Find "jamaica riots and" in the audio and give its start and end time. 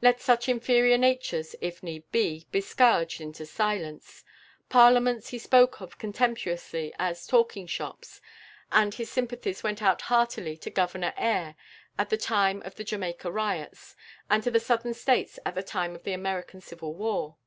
12.84-14.44